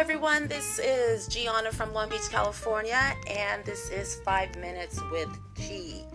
everyone. 0.00 0.48
This 0.48 0.78
is 0.78 1.28
Gianna 1.28 1.70
from 1.70 1.92
Long 1.92 2.08
Beach, 2.08 2.30
California, 2.30 3.14
and 3.28 3.62
this 3.66 3.90
is 3.90 4.14
Five 4.24 4.56
Minutes 4.56 4.98
with 5.12 5.28
G. 5.54 6.06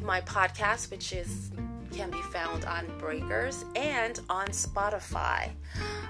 My 0.00 0.22
podcast, 0.22 0.90
which 0.90 1.12
is 1.12 1.50
can 1.92 2.10
be 2.10 2.22
found 2.32 2.64
on 2.64 2.86
Breakers 2.96 3.66
and 3.76 4.18
on 4.30 4.46
Spotify. 4.46 5.50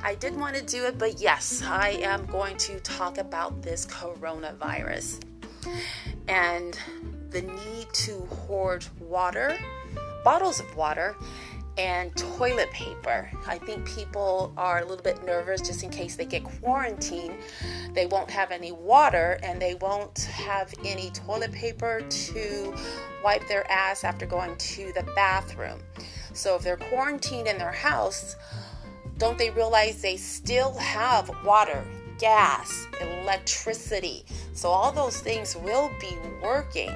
I 0.05 0.15
did 0.15 0.37
want 0.37 0.55
to 0.55 0.65
do 0.65 0.85
it, 0.85 0.97
but 0.97 1.21
yes, 1.21 1.61
I 1.65 1.89
am 2.03 2.25
going 2.27 2.57
to 2.59 2.79
talk 2.79 3.19
about 3.19 3.61
this 3.61 3.85
coronavirus 3.85 5.21
and 6.29 6.79
the 7.31 7.43
need 7.43 7.93
to 7.95 8.13
hoard 8.47 8.87
water, 9.01 9.59
bottles 10.23 10.61
of 10.61 10.77
water, 10.77 11.17
and 11.79 12.15
toilet 12.17 12.71
paper. 12.73 13.31
I 13.47 13.57
think 13.59 13.87
people 13.87 14.53
are 14.57 14.81
a 14.81 14.85
little 14.85 15.03
bit 15.03 15.25
nervous 15.25 15.61
just 15.61 15.85
in 15.85 15.91
case 15.91 16.17
they 16.17 16.25
get 16.25 16.43
quarantined. 16.43 17.35
They 17.95 18.07
won't 18.07 18.31
have 18.31 18.51
any 18.51 18.73
water 18.73 19.39
and 19.43 19.63
they 19.63 19.75
won't 19.77 20.19
have 20.23 20.75
any 20.85 21.11
toilet 21.11 21.53
paper 21.53 22.03
to 22.09 22.75
wipe 23.23 23.47
their 23.49 23.71
ass 23.71 24.03
after 24.03 24.27
going 24.27 24.57
to 24.57 24.93
the 24.93 25.05
bathroom. 25.15 25.81
So 26.35 26.57
if 26.57 26.63
they're 26.63 26.77
quarantined 26.77 27.47
in 27.47 27.59
their 27.59 27.73
house, 27.73 28.37
don't 29.19 29.39
they 29.39 29.51
realize 29.51 30.03
they 30.03 30.17
still 30.17 30.75
have 30.75 31.31
water, 31.45 31.85
gas, 32.19 32.87
electricity? 33.01 34.25
So 34.53 34.69
all 34.69 34.91
those 34.91 35.21
things 35.21 35.57
will 35.57 35.91
be 36.01 36.17
working. 36.43 36.91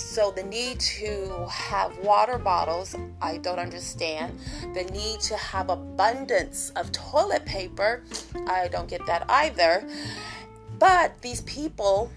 So, 0.00 0.30
the 0.30 0.42
need 0.42 0.80
to 0.80 1.46
have 1.48 1.96
water 1.98 2.38
bottles, 2.38 2.96
I 3.20 3.36
don't 3.36 3.58
understand. 3.58 4.36
The 4.74 4.84
need 4.84 5.20
to 5.20 5.36
have 5.36 5.68
abundance 5.68 6.70
of 6.74 6.90
toilet 6.90 7.44
paper, 7.44 8.02
I 8.48 8.68
don't 8.68 8.88
get 8.88 9.04
that 9.06 9.26
either. 9.28 9.86
But 10.78 11.20
these 11.20 11.42
people, 11.42 12.10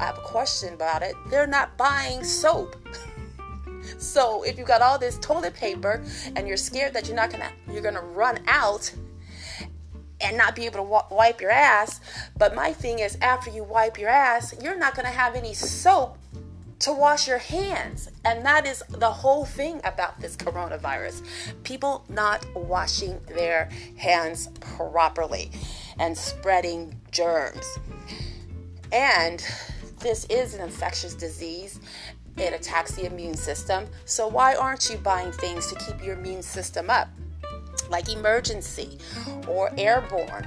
I 0.00 0.06
have 0.06 0.16
a 0.16 0.22
question 0.22 0.72
about 0.72 1.02
it, 1.02 1.14
they're 1.28 1.46
not 1.46 1.76
buying 1.76 2.24
soap. 2.24 2.74
so, 3.98 4.42
if 4.42 4.58
you 4.58 4.64
got 4.64 4.80
all 4.80 4.98
this 4.98 5.18
toilet 5.18 5.54
paper 5.54 6.02
and 6.34 6.48
you're 6.48 6.56
scared 6.56 6.94
that 6.94 7.06
you're 7.06 7.16
not 7.16 7.30
gonna 7.30 7.52
you're 7.70 7.82
gonna 7.82 8.00
run 8.00 8.40
out 8.48 8.92
and 10.22 10.38
not 10.38 10.56
be 10.56 10.64
able 10.64 10.84
to 10.84 10.90
w- 10.90 11.16
wipe 11.16 11.42
your 11.42 11.50
ass, 11.50 12.00
but 12.38 12.54
my 12.54 12.72
thing 12.72 13.00
is 13.00 13.18
after 13.20 13.50
you 13.50 13.62
wipe 13.62 13.98
your 13.98 14.08
ass, 14.08 14.54
you're 14.62 14.78
not 14.78 14.96
gonna 14.96 15.08
have 15.08 15.36
any 15.36 15.52
soap 15.52 16.16
to 16.80 16.92
wash 16.92 17.26
your 17.26 17.38
hands. 17.38 18.08
And 18.24 18.44
that 18.44 18.66
is 18.66 18.82
the 18.88 19.10
whole 19.10 19.44
thing 19.44 19.80
about 19.84 20.20
this 20.20 20.36
coronavirus. 20.36 21.22
People 21.64 22.04
not 22.08 22.44
washing 22.54 23.18
their 23.28 23.68
hands 23.96 24.48
properly 24.60 25.50
and 25.98 26.16
spreading 26.16 26.98
germs. 27.10 27.66
And 28.92 29.44
this 30.00 30.26
is 30.26 30.54
an 30.54 30.60
infectious 30.60 31.14
disease. 31.14 31.80
It 32.36 32.52
attacks 32.52 32.92
the 32.92 33.06
immune 33.06 33.34
system. 33.34 33.86
So 34.04 34.28
why 34.28 34.54
aren't 34.54 34.90
you 34.90 34.98
buying 34.98 35.32
things 35.32 35.68
to 35.68 35.74
keep 35.76 36.04
your 36.04 36.18
immune 36.18 36.42
system 36.42 36.90
up? 36.90 37.08
Like 37.88 38.06
Emergen-C 38.06 38.98
or 39.48 39.72
airborne, 39.78 40.46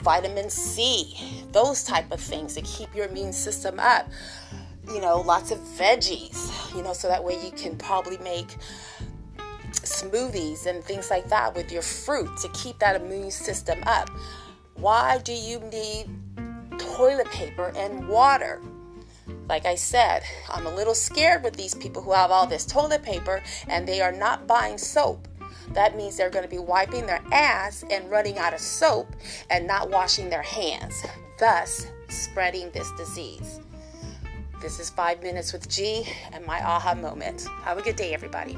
vitamin 0.00 0.50
C, 0.50 1.44
those 1.50 1.82
type 1.82 2.12
of 2.12 2.20
things 2.20 2.54
to 2.54 2.62
keep 2.62 2.94
your 2.94 3.06
immune 3.06 3.32
system 3.32 3.80
up 3.80 4.08
you 4.88 5.00
know, 5.00 5.20
lots 5.20 5.50
of 5.50 5.58
veggies, 5.58 6.74
you 6.74 6.82
know, 6.82 6.92
so 6.92 7.08
that 7.08 7.22
way 7.22 7.42
you 7.44 7.50
can 7.52 7.76
probably 7.76 8.18
make 8.18 8.56
smoothies 9.72 10.66
and 10.66 10.82
things 10.82 11.10
like 11.10 11.28
that 11.28 11.54
with 11.54 11.70
your 11.70 11.82
fruit 11.82 12.30
to 12.38 12.48
keep 12.50 12.78
that 12.78 13.00
immune 13.00 13.30
system 13.30 13.82
up. 13.86 14.10
Why 14.74 15.18
do 15.18 15.32
you 15.32 15.60
need 15.60 16.08
toilet 16.78 17.30
paper 17.30 17.72
and 17.76 18.08
water? 18.08 18.60
Like 19.48 19.66
I 19.66 19.74
said, 19.74 20.22
I'm 20.52 20.66
a 20.66 20.74
little 20.74 20.94
scared 20.94 21.42
with 21.42 21.54
these 21.56 21.74
people 21.74 22.02
who 22.02 22.12
have 22.12 22.30
all 22.30 22.46
this 22.46 22.66
toilet 22.66 23.02
paper 23.02 23.42
and 23.68 23.86
they 23.86 24.00
are 24.00 24.12
not 24.12 24.46
buying 24.46 24.78
soap. 24.78 25.28
That 25.72 25.96
means 25.96 26.16
they're 26.16 26.30
going 26.30 26.44
to 26.44 26.50
be 26.50 26.58
wiping 26.58 27.06
their 27.06 27.22
ass 27.32 27.84
and 27.90 28.10
running 28.10 28.38
out 28.38 28.54
of 28.54 28.60
soap 28.60 29.14
and 29.50 29.66
not 29.66 29.90
washing 29.90 30.28
their 30.28 30.42
hands, 30.42 31.02
thus 31.38 31.86
spreading 32.08 32.70
this 32.70 32.90
disease. 32.92 33.60
This 34.64 34.80
is 34.80 34.88
Five 34.88 35.22
Minutes 35.22 35.52
with 35.52 35.68
G 35.68 36.08
and 36.32 36.46
my 36.46 36.58
aha 36.64 36.94
moment. 36.94 37.46
Have 37.64 37.76
a 37.76 37.82
good 37.82 37.96
day, 37.96 38.14
everybody. 38.14 38.56